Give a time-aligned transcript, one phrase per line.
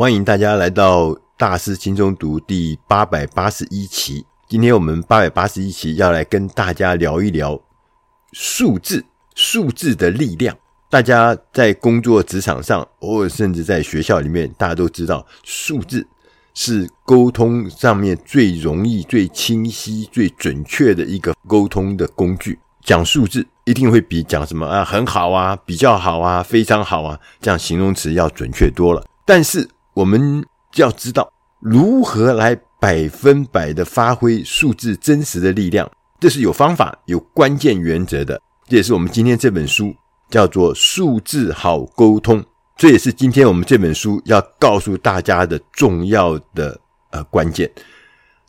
[0.00, 4.24] 欢迎大家来到大师轻松读第八百八十一期。
[4.48, 7.60] 今天我们八百八十一期要来跟大家聊一聊
[8.32, 10.56] 数字，数字的力量。
[10.88, 16.08] 大家在工作职场上，偶尔甚至在学校里面，大家都知道，数字
[16.54, 22.58] 是沟通上面最容易、最清晰、最准确的一个沟通的工具。
[22.82, 29.06] 讲数字一定会比讲什么啊很好啊、比较好啊、非常好啊这样形容词要准确多了。
[29.26, 29.68] 但是
[30.00, 30.42] 我们
[30.76, 31.30] 要知道
[31.60, 35.86] 如何来百分百的发挥数字真实的力量，
[36.18, 38.40] 这是有方法、有关键原则的。
[38.66, 39.94] 这也是我们今天这本书
[40.30, 42.40] 叫做《数字好沟通》，
[42.78, 46.80] 这也是今天我们这本书要告诉大家的重要的
[47.10, 47.70] 呃关键。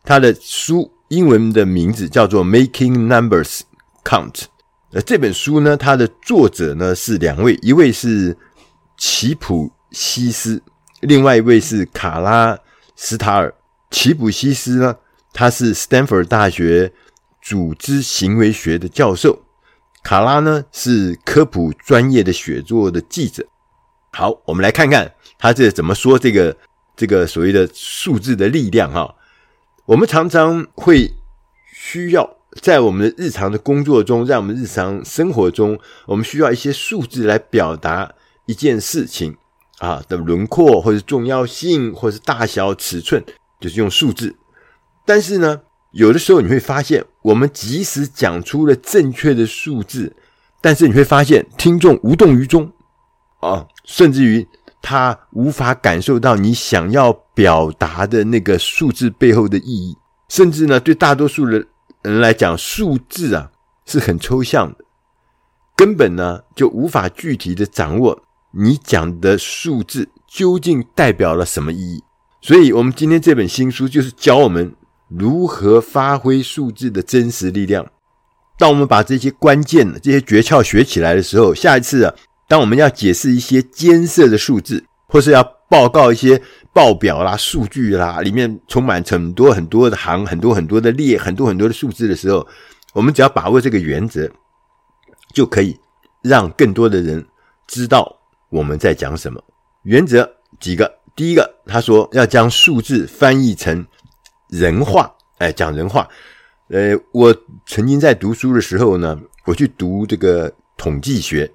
[0.06, 3.59] 它的书英文的名字叫做《Making Numbers
[4.06, 4.31] Count》。
[4.94, 8.38] 呃，这本书呢，它的作者呢是两位，一位是
[8.98, 10.64] 齐普西斯。
[11.02, 12.58] 另外一位是卡拉
[12.96, 13.54] 斯塔尔，
[13.90, 14.96] 齐普西斯呢，
[15.34, 16.94] 他是斯坦福大学
[17.42, 19.44] 组织行为学的教授，
[20.03, 23.45] 卡拉呢是科普专业的写作的记者。
[24.12, 26.56] 好，我们来看看他这怎么说这个
[26.95, 29.16] 这个所谓的数字的力量哈。
[29.86, 31.12] 我们常常会
[31.73, 38.14] 需要在我们的日常的工作中，在我们日常生活中，我们需要一些数字来表达
[38.45, 39.36] 一件事情。
[39.82, 43.24] 啊的轮廓，或是重要性，或是大小尺寸，
[43.60, 44.36] 就是用数字。
[45.08, 45.60] 但是呢，
[45.92, 50.16] 有的时候你会发现，我们即使讲出了正确的数字，
[50.62, 52.72] 但是你会发现听众无动于衷
[53.40, 54.48] 啊，甚至于
[54.84, 59.98] 他无法感受到你想要表达的那个数字背后的意义。
[60.30, 61.68] 甚至呢，对大多数人
[62.04, 63.50] 人来讲，数字啊
[63.88, 64.86] 是很抽象的，
[65.76, 68.24] 根本呢就无法具体的掌握。
[68.53, 72.03] 你讲的数字究竟代表了什么意义？
[72.41, 74.75] 所以，我们今天这本新书就是教我们
[75.07, 77.85] 如何发挥数字的真实力量。
[78.57, 82.13] 当我们把这些关键、这些诀窍学起来的时候，下一次啊，
[82.47, 86.41] 当我们要解释一些艰涩的数字，或是要报告一些
[86.73, 92.45] 报表啦、数据啦，里面充满很多很多的行、很多很多的列、很多很多的数字的时候，
[92.94, 94.29] 我们只要把握这个原则，
[95.34, 95.79] 就可以
[96.22, 97.25] 让更多的人
[97.67, 98.21] 知道。
[98.51, 99.44] 我们在讲什么？
[99.84, 100.29] 原则
[100.59, 101.00] 几个？
[101.13, 103.85] 第一个，他说要将数字翻译成
[104.47, 106.07] 人话，哎，讲人话。
[106.69, 107.35] 呃，我
[107.66, 111.51] 曾经在读书的时候呢，我去读这个统计学，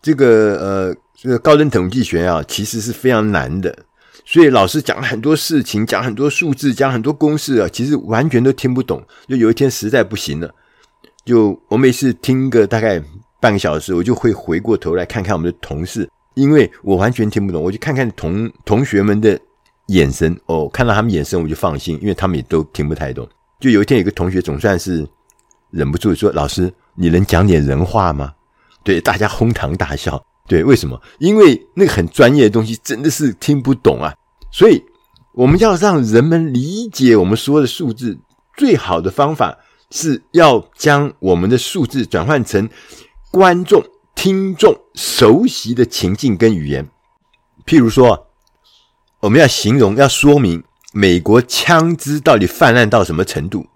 [0.00, 3.76] 这个呃，这个高等统计学啊，其实是非常难的。
[4.24, 9.04] 所以老师讲很多事情，讲很多数字，讲很多公式啊，其实完全都听不懂。
[9.28, 10.54] 就有一天实在不行了，
[11.24, 13.02] 就我每次听个大概
[13.40, 16.08] 半个小时，我就会回过头来看看我们的同事。
[16.36, 19.38] 因为我完全听不懂，我就看看同同学们的
[19.86, 23.26] 眼神哦，看到他们眼神我就放心，因为他们也都听不太懂。
[23.58, 25.06] 就有一天有个同学总算是
[25.70, 28.34] 忍不住说：“老师，你能讲点人话吗？”
[28.84, 30.22] 对，大家哄堂大笑。
[30.46, 31.00] 对，为什么？
[31.18, 34.14] 因为那个很专业的东西真的是听不懂啊。
[34.52, 34.84] 所以
[35.32, 38.18] 我们要让人们理解我们说的数字，
[38.56, 39.56] 最好的方法
[39.90, 42.68] 是要将我们的数字转换成
[43.30, 43.82] 观众。
[44.16, 46.88] 听众熟悉的情境跟语言，
[47.64, 48.26] 譬如说，
[49.20, 53.66] 我们要形容、要说明美国枪支到底泛滥到什么程度。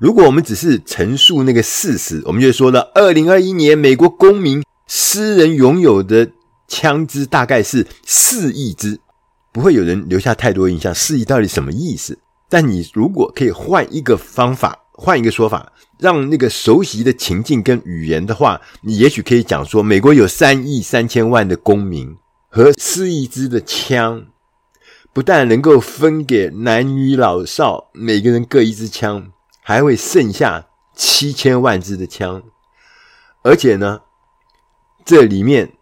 [0.00, 6.32] 如果我们只是陈述那个事实，我们就说了：二零二一年美国公民私人拥有的
[6.66, 8.98] 枪支大概是四亿支，
[9.52, 10.92] 不会有人留下太多印象。
[10.92, 12.18] 四亿到底什么意思？
[12.48, 15.72] 但你如果可以换一个方法，换一个说法。
[15.98, 22.16] 让那个熟悉的情境跟语言的话，你也许可以讲说，美国有三亿三千万的公民
[22.48, 24.26] 和四亿支的枪，
[25.12, 29.30] 不但能够分给男女老少每个人各一支枪，
[29.62, 32.42] 还会剩下七千万支的枪，
[33.44, 34.00] 而且呢，
[35.04, 35.74] 这里面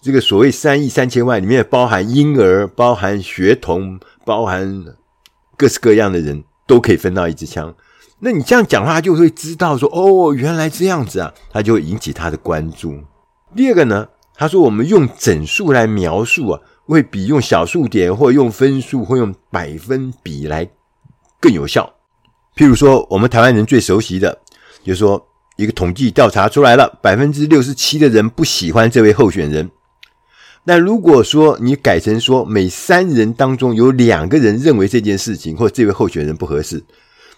[0.00, 4.84] 这个所谓三亿三千万里面包含婴儿、包含学童、包含
[5.56, 7.72] 各式各样的人都可以分到一支枪。
[8.24, 12.96] 那你这样讲话，他就会知道说，哦，原来这样子啊，他就会引起他的关注。
[13.56, 20.70] 第二个呢，他说我们用整数来描述啊，会比用小数点或用分数或用百分比来
[21.40, 21.92] 更有效。
[22.54, 24.38] 譬如说，我们台湾人最熟悉的，
[24.84, 25.26] 就是说
[25.56, 29.68] 一个统计调查出来了，百分之六十七的人不喜欢这位候选人。
[30.62, 36.84] 那如果说你改成说，每三人当中有两个人认为这件事情或这位候选人不合适。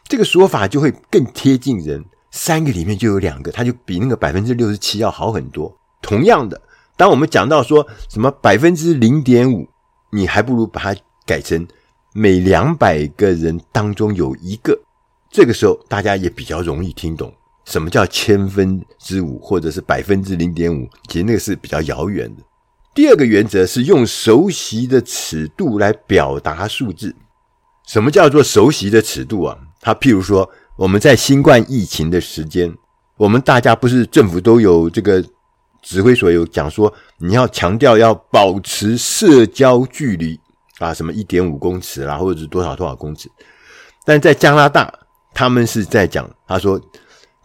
[0.05, 5.75] 这个说法就会更贴近人，三个里面就有两个，它就比那个百分之六十七要好很多。
[6.03, 6.61] 同样的，
[6.97, 9.67] 当我们讲到说什么百分之零点五，
[10.11, 11.67] 你还不如把它改成
[12.13, 14.79] 每两百个人当中有一个。
[15.31, 17.33] 这个时候大家也比较容易听懂
[17.65, 22.43] 什么叫千分之五或者是百分之零点五，其实那个是比较遥远的。
[22.95, 27.17] 第二个原则是用熟悉的尺度来表达数字。
[27.87, 29.57] 什么叫做熟悉的尺度啊？
[29.81, 32.75] 它譬如说我们在新冠疫情的时间，
[33.17, 35.25] 我们大家不是政府都有这个。
[35.87, 40.41] 指挥所有讲说，你要强调要保持社交距离
[40.79, 43.29] 啊，什么一点五公尺啦，或者是多少多少公尺。
[44.03, 44.91] 但在加拿大，
[45.35, 46.81] 他们是在讲，他说，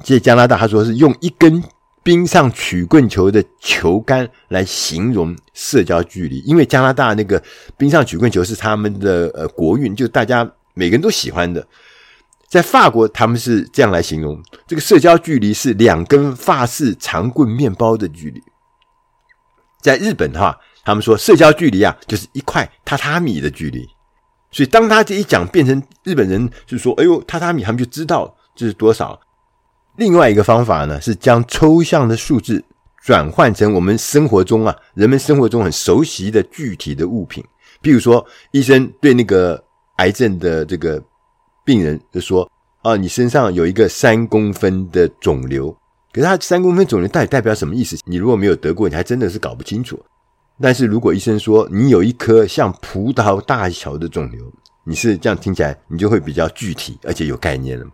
[0.06, 1.62] 在加拿大，他说是用一根
[2.02, 7.42] 冰上曲棍球的球杆来形容社交距离，因为加拿大那个
[7.78, 11.66] 冰上曲棍球是他们的呃国运，就大家每个人都喜欢的。
[12.48, 18.42] 在法国，他们是这样来形容这个社交距离是两根法式长棍面包的距离。
[19.82, 23.88] 在日本的话，他们说社交距离啊，就是一块榻榻米的距离。
[24.52, 29.20] 所以当他这一讲变成日本人就说：“哎呦，榻榻米”，他们就知道这是多少。
[30.00, 32.64] 另外一个方法呢，是将抽象的数字
[33.04, 37.44] 转换成我们生活中啊，人们生活中很熟悉的具体的物品。
[37.82, 39.64] 比如说，医生对那个
[39.98, 41.00] 癌症的这个。
[41.66, 42.50] 病人就说
[42.82, 45.72] ：“啊，你身上有一个三公分的肿瘤，
[46.12, 47.96] 可是他三公分肿瘤到底代表什么意思？
[48.06, 50.04] 你如果没有得过，你还真的是搞不清楚。
[50.60, 54.52] 但是如果医生说你有一颗像葡萄大小的肿瘤，
[54.84, 57.86] 你是这样听起来，你就会比较具体而且有概念了。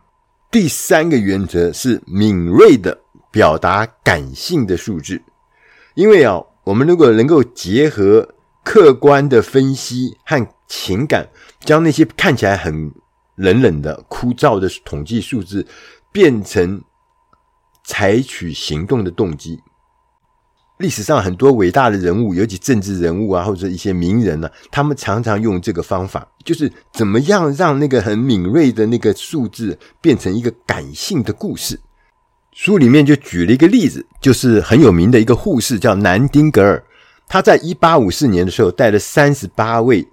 [0.55, 2.97] 第三个原则是敏锐的
[3.29, 5.21] 表达感性的数字，
[5.95, 11.27] 因为啊，我们如果能够结合客观的分析和情感，
[11.59, 12.89] 将那些看起来很……
[13.35, 15.67] 冷冷的、枯燥的统计数字，
[16.13, 16.81] 变成
[17.83, 19.59] 采取行动的动机。
[20.77, 31.79] 历史上很多伟大的人物，尤其政治人物啊，或者一些名人呢、他们常常用这个方法，就是怎么样让那个很敏锐的那个数字变成一个感性的故事。
[32.51, 36.83] 书里面就举了一个例子，就是很有名的一个护士叫南丁格尔，
[37.27, 40.07] 他在一八五四年的时候带了三十八位。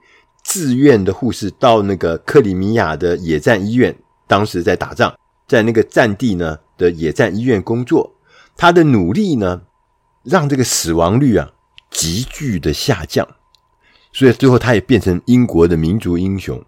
[0.44, 5.14] 自愿的护士到那个克里米亚的野战医院，当时在打仗，
[5.46, 8.12] 在那个战地呢的野战医院工作，
[8.56, 9.62] 他的努力呢，
[10.24, 11.50] 让这个死亡率啊
[11.90, 13.26] 急剧的下降，
[14.12, 16.62] 所以最后他也变成英国的民族英雄，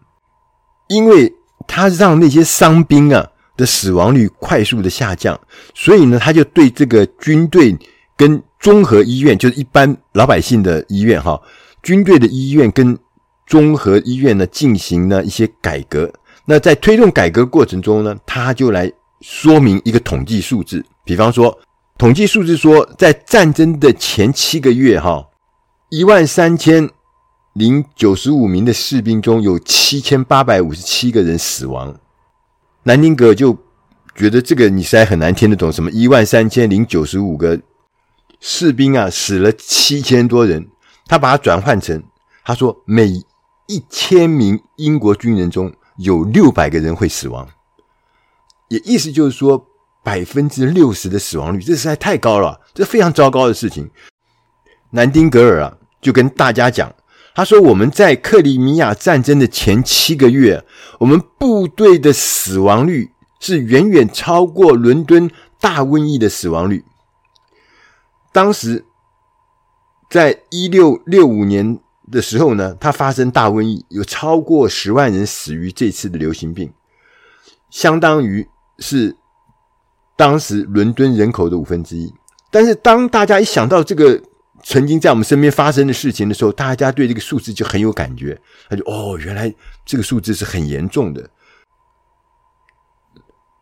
[0.88, 1.32] 因为
[1.66, 5.38] 他让那些伤兵啊的死亡率快速的下降，
[5.74, 7.76] 所以呢，他就对这个军队
[8.16, 11.40] 跟综合医院，就是一般老百姓的医院哈，
[11.82, 12.98] 军队的医院跟
[13.46, 16.12] 综合医院呢，进行了一些改革。
[16.46, 18.90] 那在推动改革过程中呢，他就来
[19.20, 20.84] 说明一个统计数字。
[21.04, 21.58] 比方说，
[21.96, 25.28] 统计数字说，在战争的前七个月，哈，
[25.90, 26.90] 一万三千
[27.52, 31.98] 零九十五名的士兵中有七千八百五十七个人死亡。
[32.82, 33.56] 南丁格就
[34.16, 37.60] 觉得这个你实在很难听得懂，什么一万三千零九十五个
[38.40, 40.68] 士兵啊，死了七千多人。
[41.06, 42.02] 他把它转换成，
[42.44, 43.06] 他说每
[43.68, 47.46] 一千名英国军人中有六百个人会死亡，
[48.68, 49.66] 也意思就是说
[50.04, 53.90] 百分之六十的死亡率，这实在太高了，这非常糟糕的事情。
[54.90, 56.94] 南丁格尔啊，就跟大家讲，
[57.34, 60.64] 他说我们在克里米亚战争的前七个月，
[61.00, 66.84] 我们部队的死亡率是远远超过伦敦大瘟疫的死亡率。
[68.32, 68.84] 当时
[70.10, 71.80] 在一六六五年。
[72.12, 76.70] 的时候呢，它发生大瘟疫，有超过十万人死于这次的流行病，
[77.70, 78.46] 相当于
[78.78, 79.16] 是
[80.16, 82.12] 当时伦敦人口的五分之一。
[82.50, 84.20] 但是当大家一想到这个
[84.62, 89.52] 曾经在我们身边发生的事情的时候，大家对这个数字就很有感觉，他就哦，原来
[89.84, 91.28] 这个数字是很严重的。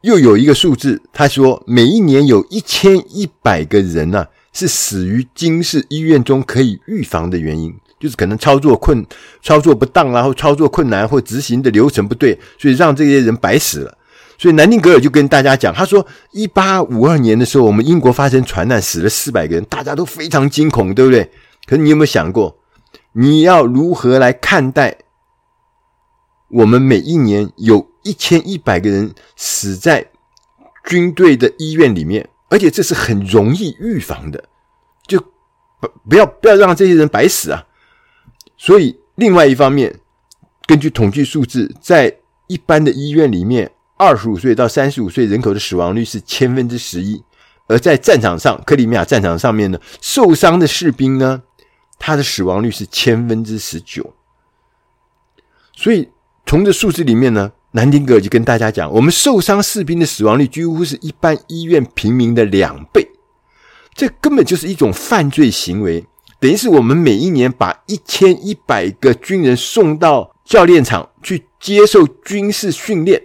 [0.02, 7.74] 又有一个数字，他说每一年有一千一百个人呢、是死于京市医院中可以预防的原因。
[8.00, 9.06] 就是可能操作困、
[9.42, 13.96] 操作不当，然后操作困难或执行的流程不对，所以让这些人白死了。
[14.42, 21.30] 所以南丁格尔就跟大家讲，他说：一八五二年的时候，我们英国发生船难，死了四百个人，大家都非常惊恐，对不对？
[21.64, 22.58] 可是你有没有想过，
[23.12, 24.98] 你要如何来看待
[26.48, 30.10] 我们每一年有一千一百个人死在
[30.86, 34.42] 军队的医院里面，而且这是很容易预防的，
[35.06, 37.64] 就不不要不要让这些人白死啊！
[38.56, 40.00] 所以，另外一方面，
[40.66, 42.16] 根据统计数字，在
[42.48, 43.70] 一般的医院里面，
[44.02, 47.22] 二十五岁到三十五岁人口的死亡率是千分之十一；
[47.68, 51.42] 而在战场上，克里米亚战场上面呢，受伤的士兵呢，
[52.00, 54.12] 他的死亡率是千分之十九。
[55.76, 56.08] 所以
[56.44, 63.08] 从这数字里面呢，南丁格尔就跟大家讲，我们受伤士兵的死亡率几乎是一般医院平民的两倍，
[63.94, 66.04] 这根本就是一种犯罪行为。
[66.40, 73.22] 等于是我们每一年把一千一百个军人送到教练场去接受军事训练，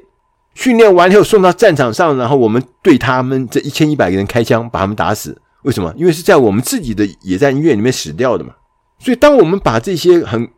[0.57, 5.39] 训练完以后送到战场上，然后我们对他们这一千一百个人开枪，把他们打死。
[5.61, 5.93] 为什么？
[5.95, 8.55] 因为是在我们自己的野战医院里面死掉的嘛。
[8.97, 10.49] 所以，当我们把这些很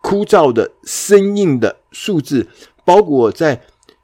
[0.00, 2.48] 枯燥的、生硬的数字
[2.84, 3.60] 包裹在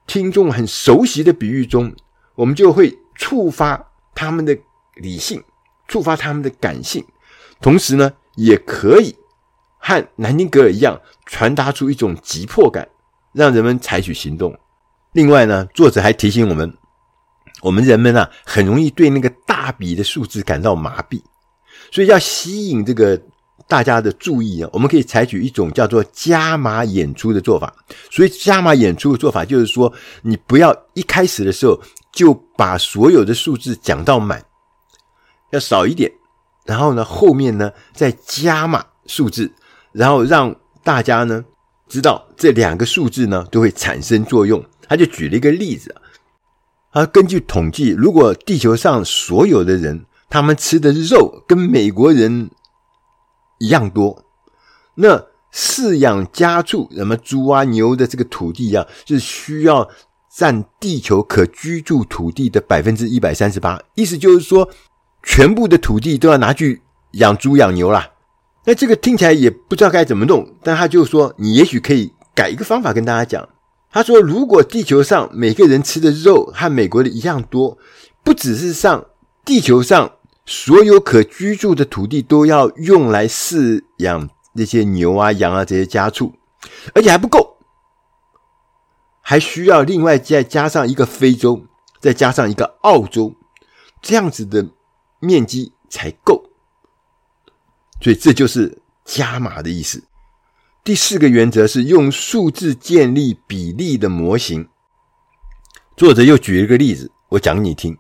[0.08, 1.94] 听众很熟悉的比喻中，
[2.34, 4.58] 我们就会触发他们的
[4.96, 5.40] 理性，
[5.86, 7.04] 触发他们的感性。
[7.60, 9.14] 同时呢，也可以
[9.78, 12.88] 和南丁格尔一样，传达出一种急迫感，
[13.32, 14.58] 让人们采取行动。
[15.18, 16.72] 另外呢，作者还提醒我们，
[17.60, 21.20] 我们人们啊，很容易对那个大笔的数字感到麻痹，
[21.90, 23.20] 所以要吸引这个
[23.66, 27.74] 大家的注意啊，我们可以采取一种叫做加码演出的做法。
[28.12, 31.76] 所以，加码演出的做法就是说，你不要一开始的时候
[32.12, 34.40] 就把所有的数字讲到满，
[35.50, 36.12] 要少一点。
[36.64, 39.50] 然后呢，后面呢再加码数字，
[39.90, 41.44] 然后让大家呢
[41.88, 44.64] 知道这两个数字呢都会产生作用。
[44.88, 45.94] 他就举了一个例子
[46.90, 52.50] 啊，根据统计，如果地球上所有的人他们吃的肉跟美国人
[53.58, 54.24] 一样多，
[54.94, 59.88] 那饲养家畜什么猪啊牛的这个土地啊，是需要
[60.34, 63.80] 占地球可居住土地的百分之一百三十八。
[63.94, 64.68] 意思就是说。
[65.24, 66.80] 全部的土地都要拿去
[67.10, 68.08] 养猪养牛啦，
[68.64, 70.54] 那这个听起来也不知道该怎么弄。
[70.62, 73.46] 但他就说，你也许可以改一个方法跟大家讲。
[73.90, 77.78] 他说，如果地球上每个人吃的肉和美国的一样多，
[78.22, 79.06] 不只是上
[79.44, 80.16] 地球上
[80.46, 86.34] 所有可居住的土地都要用来饲养那些牛啊羊啊这些家畜，
[86.94, 87.58] 而且还不够，
[89.20, 91.66] 还需要另外再加上一个非洲，
[92.00, 93.34] 再加上一个澳洲，
[94.02, 94.68] 这样子的。
[95.20, 96.48] 面积才够，
[98.00, 100.00] 所以这就是加码的意思。
[100.88, 104.68] 第四个原则是用数字建立比例的模型。
[105.98, 107.94] 作者又举了一个例子，我讲给你听，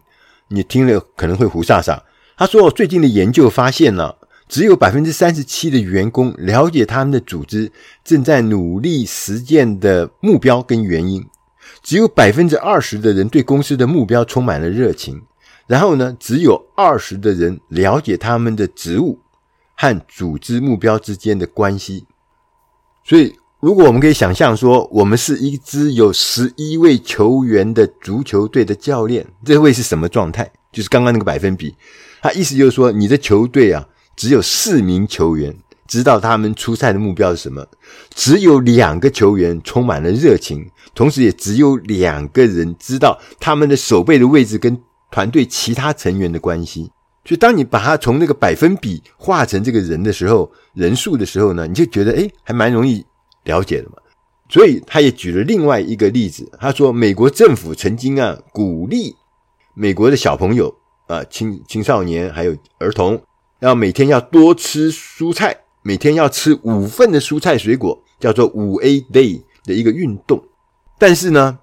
[0.48, 2.02] 你听了可能会胡傻傻。
[2.34, 4.16] 他说，最近的研究发现了，
[4.48, 7.70] 只有百分之三十七的员工了解他们的组织
[8.02, 11.26] 正在努力实践的目标跟原因，
[11.82, 15.20] 只有百分之二十的人对公司的目标充满了热情。
[15.66, 19.18] 然后呢，只有二十的人了解他们的职务
[19.76, 22.06] 和组织目标之间的关系。
[23.08, 30.52] 所以，如果我们可以想象说，我们是一支有十一位球员的足球队的教练，这会是什么状态？
[30.70, 31.74] 就是刚刚那个百分比。
[32.20, 37.66] 他意思就是说，你的球队啊，只有四名球员知道他们出赛的目标是什么，
[38.14, 44.78] 只有两个球员充满了热情，同时也只有两个人知道他们的守备的位置跟。
[45.10, 46.90] 团队其他成员的关系，
[47.28, 53.04] 所以当你把它从那个百分比化成这个人的时候，人数的时候呢，你就觉得诶，还蛮容易
[53.44, 53.96] 了解的嘛。
[54.48, 59.14] 所以他也举了另外一个例子，他说美国政府曾经啊鼓励
[59.74, 60.74] 美国的小朋友
[61.06, 63.20] 啊青青少年还有儿童
[63.60, 70.42] 要每天要多吃蔬菜，每天要吃五份的蔬菜水果，叫做五 A Day 的一个运动。
[70.98, 71.58] 但是呢，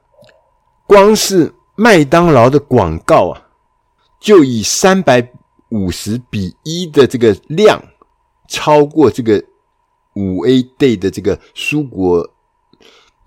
[0.86, 3.48] 光是麦当劳的广告啊，
[4.20, 5.28] 就以三百
[5.76, 7.84] 五十比一的这个量，
[8.48, 9.44] 超过这个
[10.16, 12.32] 五 A Day 的这个蔬果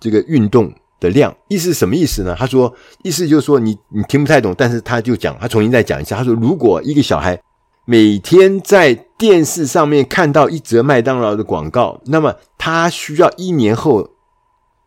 [0.01, 1.37] 这个运动的量。
[1.49, 2.35] 意思是什么意思呢？
[2.39, 6.17] 他说，意思就是说你你听不太懂，但是他就讲，他重新再讲一下。
[6.17, 7.39] 他说，如果一个小孩
[7.85, 14.09] 每天在电视上面看到一则麦当劳的广告，那么他需要一年后，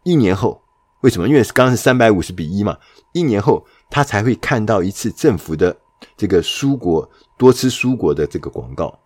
[0.03, 0.59] 一年后。
[1.01, 1.27] 为什么？
[1.27, 2.77] 因为刚刚是三百五十比一嘛，
[3.11, 5.75] 一年后他才会看到一次政府的
[6.15, 7.09] 这个蔬果
[7.41, 8.99] 多吃蔬果的这个广告。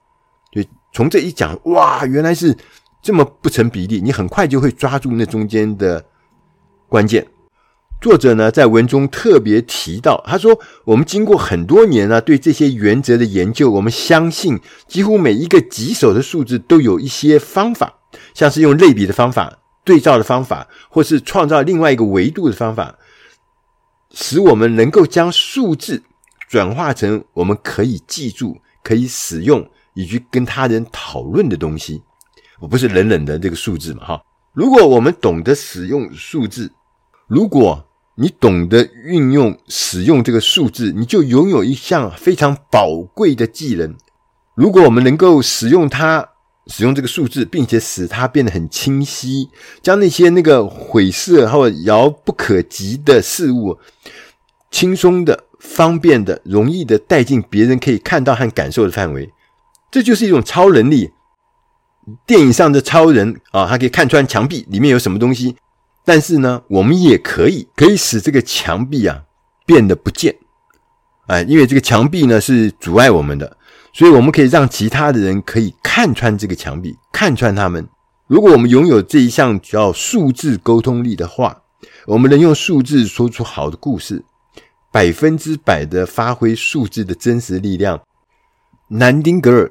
[0.51, 0.61] 就
[0.91, 2.53] 从这一讲，哇，原来是
[3.01, 6.03] 这么不成比例，你很快就会抓住那中间的
[6.89, 7.25] 关键。
[8.01, 17.99] 作者呢在文中特别提到，他说：“我们经过很多年呢对这些原则的研究，我们相信几乎每一个棘手的数字都有一些方法，
[18.33, 22.95] 像是用类比的方法。”对照的方法，或是创造另外一个维度的方法，
[24.09, 26.01] 使我们能够将数字
[26.55, 32.01] 转化成我们可以记住、可以使用以及跟他人讨论的东西。
[32.62, 34.21] 我不是冷冷的这个数字嘛，哈！
[34.53, 36.71] 如果我们懂得使用数字，
[37.27, 37.85] 如果
[38.15, 43.93] 你懂得运用使用这个数字，你就拥有一项非常宝贵的技能。
[44.55, 46.29] 如果我们能够使用它，
[46.67, 49.50] 使用这个数字，并且使它变得很清晰，
[49.81, 53.77] 将那些那个晦涩或遥不可及的事物，
[54.71, 59.29] 轻松的、方便的、容易的带进别人可以看到和感受的范围。
[59.91, 61.12] 这就是一种超能力。
[62.27, 65.55] 电影上的超人啊，他可以看穿墙壁里面有什么东西，
[66.05, 69.24] 但是呢，我们也可以可以使这个墙壁啊
[69.65, 70.36] 变得不见。
[71.27, 73.57] 哎，因为这个墙壁呢是阻碍我们的。
[73.91, 77.88] 所以，我们可以让其他的人可以看穿这个墙壁，看穿他们。
[78.27, 81.62] 如果我们拥有这一项叫数字沟通力的话，
[82.05, 84.25] 我们能用数字说出好的故事，
[84.95, 88.01] 百分之百的发挥数字的真实力量。
[88.87, 89.69] 南丁格尔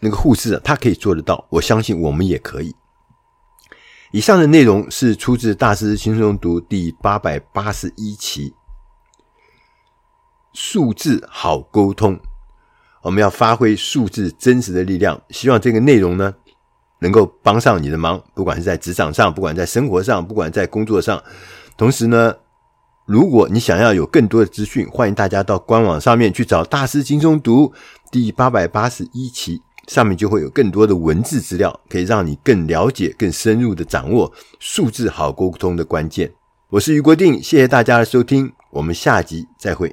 [0.00, 2.74] 那个护士啊，他可以做得到，我相信我们也可以。
[4.10, 8.52] 以上的内容是出自《大师轻松读》第八百八十一期，
[10.52, 12.18] 数字好沟通。
[13.02, 16.34] 我们要发挥数字真实的力量，希望这个内容呢
[16.98, 21.22] 能够帮上你的忙，不管是在职场上，不管在生活上，不管在工作上。
[21.76, 22.34] 同时呢，
[23.06, 27.66] 如果你想要有更多的资讯，欢迎大家到官网上面去找《大师轻松读》
[28.10, 36.32] 第八百八十一期，上面就会有更多的文字资料，可以让你更了解、更深入的掌握数字好沟通的关键。
[36.70, 39.92] 我是余国定，谢谢大家的收听，我们下集再会。